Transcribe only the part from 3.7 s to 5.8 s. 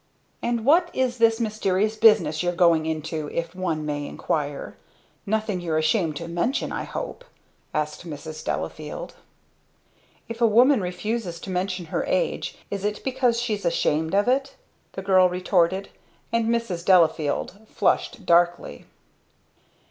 may inquire? Nothin you're